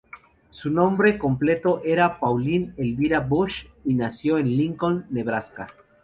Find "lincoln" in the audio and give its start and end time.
4.47-5.05